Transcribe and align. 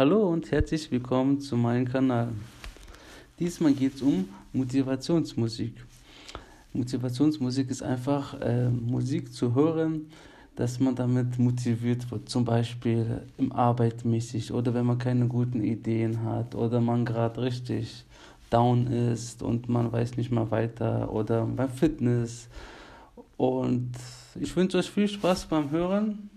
Hallo 0.00 0.30
und 0.30 0.50
herzlich 0.50 0.90
willkommen 0.90 1.40
zu 1.40 1.58
meinem 1.58 1.86
Kanal. 1.86 2.28
Diesmal 3.38 3.74
geht 3.74 3.96
es 3.96 4.00
um 4.00 4.26
Motivationsmusik. 4.54 5.74
Motivationsmusik 6.72 7.68
ist 7.70 7.82
einfach 7.82 8.40
äh, 8.40 8.70
Musik 8.70 9.30
zu 9.30 9.54
hören, 9.54 10.06
dass 10.56 10.80
man 10.80 10.94
damit 10.94 11.38
motiviert 11.38 12.10
wird. 12.10 12.30
Zum 12.30 12.46
Beispiel 12.46 13.20
im 13.36 13.52
Arbeitmäßig 13.52 14.54
oder 14.54 14.72
wenn 14.72 14.86
man 14.86 14.96
keine 14.96 15.28
guten 15.28 15.62
Ideen 15.62 16.24
hat 16.24 16.54
oder 16.54 16.80
man 16.80 17.04
gerade 17.04 17.42
richtig 17.42 18.06
down 18.48 18.86
ist 18.86 19.42
und 19.42 19.68
man 19.68 19.92
weiß 19.92 20.16
nicht 20.16 20.30
mehr 20.30 20.50
weiter 20.50 21.12
oder 21.12 21.44
beim 21.44 21.68
Fitness. 21.68 22.48
Und 23.36 23.92
ich 24.34 24.56
wünsche 24.56 24.78
euch 24.78 24.90
viel 24.90 25.08
Spaß 25.08 25.44
beim 25.44 25.70
Hören 25.70 26.30